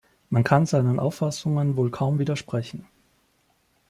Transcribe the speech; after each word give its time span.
Man 0.31 0.43
kann 0.43 0.65
seinen 0.65 0.97
Auffassungen 0.99 1.77
wohl 1.77 1.91
kaum 1.91 2.17
widersprechen. 2.17 2.87